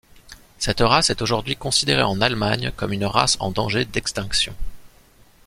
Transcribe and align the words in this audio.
Cette 0.57 0.79
race 0.79 1.11
est 1.11 1.21
aujourd'hui 1.21 1.55
considérée 1.55 2.01
en 2.01 2.21
Allemagne 2.21 2.71
comme 2.75 2.91
une 2.91 3.05
race 3.05 3.37
en 3.39 3.51
danger 3.51 3.85
d'extinction. 3.85 4.55